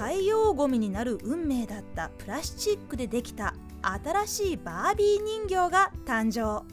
[0.00, 3.52] 海洋ゴミになる運命だったプラスチックでできた
[3.82, 6.64] 新しいバービー人形が誕生。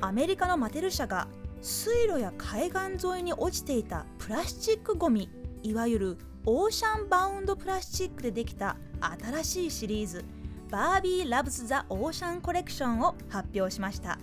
[0.00, 1.28] アメリカのマテル社が
[1.60, 5.28] 水路や海岸沿いに落ちていたプラスチックゴミ
[5.62, 8.78] いわゆるオーシャンバウンドプラスチックでできた
[9.20, 10.24] 新しいシリーズ
[10.70, 14.18] バービー・ラブズ・ザ・オーシャン・コレクションを発表しました。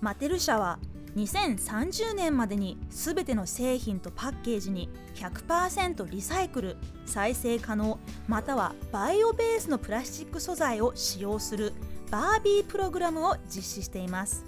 [0.00, 0.78] マテル社は
[1.16, 6.76] 2030年までに全ての製品とパッケージに100%リサイクル
[7.06, 11.72] 再生可能またはバイオベースのプラスチック素材を使用する
[12.10, 14.44] バービープログラムを実施しています。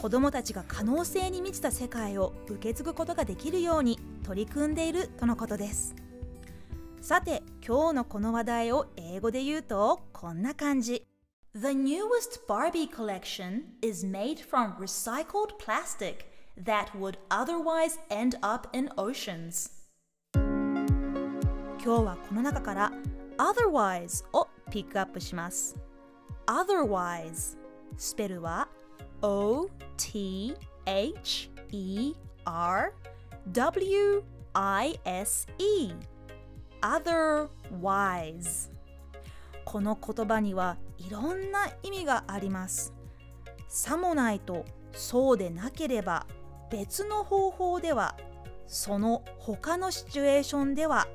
[0.00, 5.96] 子どもたちが可能性に満ちた世界を受け継ぐことができるように取り組んでいるとのことです。
[7.00, 11.04] さて今日のこの話題を英語で言うとこんな感じ。
[11.57, 19.69] The newest Barbie collection is made from recycled plastic that would otherwise end up in oceans
[21.83, 22.91] 今日はこの中から
[23.37, 25.75] otherwise をピックアップします
[26.47, 27.57] otherwise
[27.97, 28.67] スペルは
[29.21, 32.13] O T H E
[32.45, 32.93] R
[33.51, 35.93] W I S E
[36.81, 38.71] otherwise
[39.65, 42.92] この言葉には いろんな意味があります。
[43.68, 46.26] さもないとそうでなければ
[46.70, 48.16] 別の方法では
[48.66, 51.06] その他のシチュエーションでは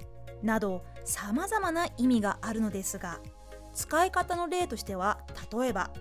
[0.42, 3.20] などさまざまな意味があるのですが
[3.74, 5.20] 使い方の例としては
[5.52, 5.92] 例えば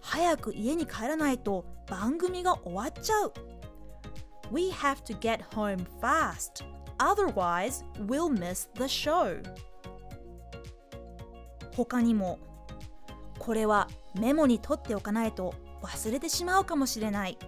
[0.00, 3.32] 早く家に帰らないと番組が終わっちゃう。
[4.50, 6.64] We have to get home fast
[6.98, 9.42] otherwise we'll miss the show.
[11.74, 12.38] 他にも
[13.38, 17.38] これはメモに取っておかないと忘れてしまうかもしれない。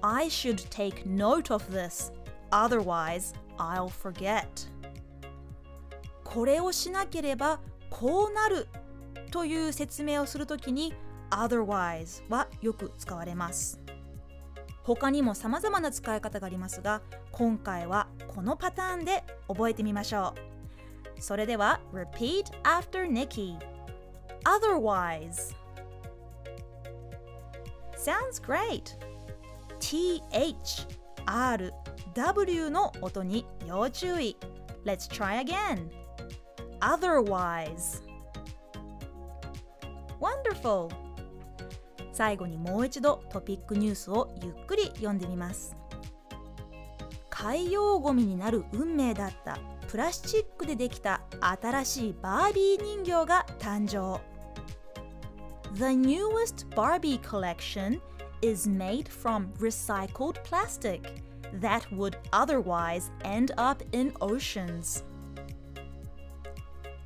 [0.00, 2.12] I should take note of this
[2.50, 4.44] otherwise I'll forget.
[6.24, 8.66] これをしなければこうなる
[9.30, 10.94] という説明をするときに
[11.30, 13.80] otherwise はよく使われます。
[14.82, 20.34] 他にも様々な使い方がありますが今回はこのパターンで覚えてみましょ
[21.16, 21.20] う。
[21.20, 23.56] それでは repeat after Nikki
[24.44, 25.54] otherwise.
[27.96, 28.96] Sounds great.
[29.78, 30.86] TH
[31.26, 31.72] R
[32.14, 34.36] W の音に要注意。
[34.84, 35.88] Let's try again.
[36.80, 38.02] Otherwise.
[40.20, 40.90] Wonderful!
[42.12, 45.76] 最後にもう一度トピックニュースをゆっくり読んでみます。
[47.30, 54.31] 海洋ゴミになる運命だったプラスチックでできた新しいバービー人形が誕生。
[55.73, 57.99] The newest Barbie collection
[58.41, 61.01] is made from recycled plastic
[61.61, 65.03] that would otherwise end up in oceans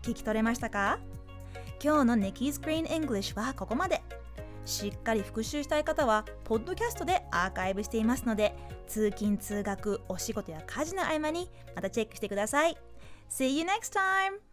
[0.02, 1.00] 聞き取れましたか
[1.84, 4.02] 今日の Nikki's Green English はここまで
[4.66, 8.56] しっかり復習したい方はポッドキャストでアーカイブしていますので
[8.88, 12.78] 通勤通学お仕事や家事の合間にまたチェックしてください
[13.30, 14.45] See you next time!